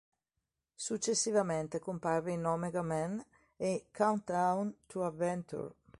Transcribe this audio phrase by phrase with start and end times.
[0.87, 3.23] Successivamente comparve in "Omega Men"
[3.55, 5.75] e "Countdown to Adventure".